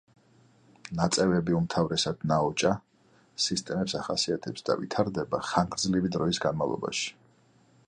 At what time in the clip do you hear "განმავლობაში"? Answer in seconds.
6.49-7.17